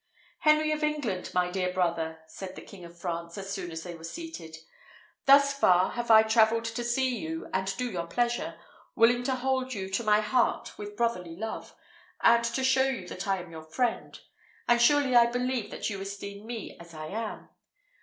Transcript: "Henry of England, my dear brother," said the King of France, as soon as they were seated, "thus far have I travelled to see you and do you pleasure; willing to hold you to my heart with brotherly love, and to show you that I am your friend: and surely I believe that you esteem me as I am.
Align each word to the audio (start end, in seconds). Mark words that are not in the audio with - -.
"Henry 0.39 0.71
of 0.71 0.83
England, 0.83 1.29
my 1.31 1.51
dear 1.51 1.71
brother," 1.71 2.21
said 2.25 2.55
the 2.55 2.63
King 2.63 2.83
of 2.83 2.97
France, 2.99 3.37
as 3.37 3.51
soon 3.51 3.69
as 3.69 3.83
they 3.83 3.93
were 3.93 4.03
seated, 4.03 4.57
"thus 5.27 5.53
far 5.53 5.91
have 5.91 6.09
I 6.09 6.23
travelled 6.23 6.65
to 6.65 6.83
see 6.83 7.17
you 7.19 7.47
and 7.53 7.77
do 7.77 7.87
you 7.91 8.01
pleasure; 8.07 8.59
willing 8.95 9.21
to 9.21 9.35
hold 9.35 9.75
you 9.75 9.91
to 9.91 10.03
my 10.03 10.19
heart 10.19 10.75
with 10.75 10.97
brotherly 10.97 11.35
love, 11.35 11.75
and 12.23 12.43
to 12.43 12.63
show 12.63 12.85
you 12.87 13.07
that 13.09 13.27
I 13.27 13.37
am 13.43 13.51
your 13.51 13.61
friend: 13.71 14.19
and 14.67 14.81
surely 14.81 15.15
I 15.15 15.27
believe 15.27 15.69
that 15.69 15.91
you 15.91 16.01
esteem 16.01 16.47
me 16.47 16.75
as 16.79 16.95
I 16.95 17.05
am. 17.05 17.49